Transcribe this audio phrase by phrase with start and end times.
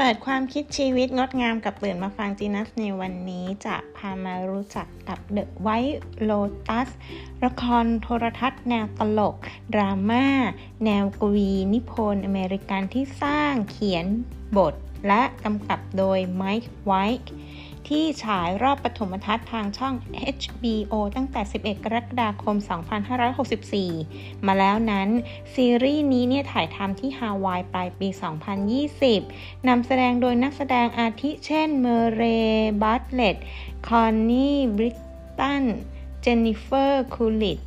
[0.00, 6.88] ปิดความคิดชีวิตงดงามกับตื่นมาฟังจีนัสในวันนี้จะพามารู้จักกับ The White Lotus
[7.44, 9.36] ละครโทรทัศน์แนวตลก
[9.74, 10.26] ดราม่า
[10.84, 14.06] แนวกวี นิพนธ์อเมริกันที่สร้างเขียน
[14.56, 14.74] บท
[15.08, 17.32] และกำกับโดยไมค์ไวท์
[17.88, 19.94] ที่ฉายรอบปฐมทัศน์ทางช่อง
[20.36, 22.56] HBO ตั้งแต่ 11 กรกฎาคม
[23.90, 25.08] 2564 มาแล้วนั้น
[25.54, 28.08] ซีรีส์นี้เนี่ยถ่ายทำที่ฮาวายปลายปี
[28.88, 32.22] 2020 นำแสดงโดยนักแสดงอาทิเช่น Murray
[32.82, 33.36] Bartlett
[33.86, 35.64] Connie Britton
[36.20, 37.58] Jennifer Coolidge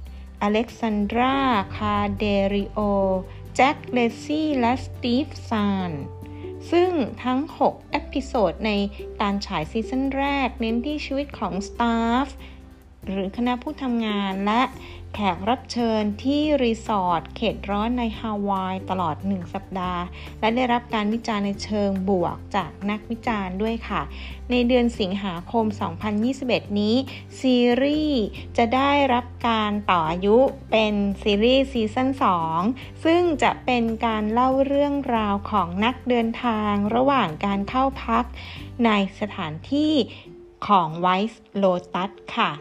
[0.41, 5.91] Alexandra Daddario Jake Lacy และ Steve Zahn
[6.71, 6.91] ซึ่ง
[7.23, 7.86] ทั้ง 6
[8.17, 8.71] episode ใน
[9.21, 12.27] การฉายซีซั่นแรก เน้นที่ชีวิตของ staff
[13.11, 14.61] หรือคณะผู้ทำงานและ
[15.13, 20.03] แขกรับเชิญที่รีสอร์ทเขตร้อนในฮาวายตลอด 1 สัปดาห์
[20.39, 24.01] และได้รับการวิจารณ์ในเชิงบวกจากนักวิจารณ์ด้วยค่ะ
[24.51, 25.65] ในเดือนสิงหาคม
[26.21, 26.95] 2021 นี้
[27.41, 28.23] ซีรีส์
[28.57, 30.37] จะได้รับการต่ออายุ
[30.71, 32.09] เป็นซีรีส์ซีซั่น
[32.55, 38.25] 2 ซึ่งจะเป็นการเล่าเรื่องราวของนักเดินทางระหว่างการเข้าพัก
[38.85, 39.93] ในสถานที่
[40.67, 42.51] ของ White Lotus ค่ะ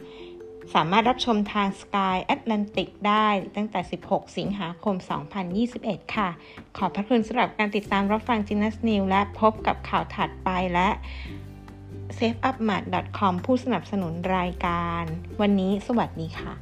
[0.75, 4.95] สามารถรับชมทาง Sky Atlantic ได้ตั้งแต่ 16 สิงหาคม
[5.55, 6.29] 2021 ค่ะ
[6.77, 10.89] ขอบพระคุณสำหรับการติดตามรับฟัง Genius New และพบกับข่าวถัดไปและ
[12.19, 12.83] s a f e u p m a t
[13.19, 15.05] c o m ผู้สนับสนุนรายการ
[15.41, 16.53] วันนี้สวัสดีค่ะ